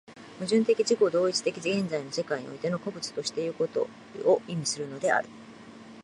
[0.39, 3.87] 矛盾的自己同一的現在の世界においての個物としてということ
[4.25, 5.29] を意味するのである。